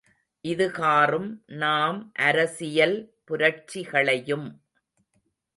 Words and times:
இதுகாறும் 0.45 1.27
நாம் 1.45 2.11
அரசியல் 2.13 2.97
புரட்சிகளையும். 3.25 4.49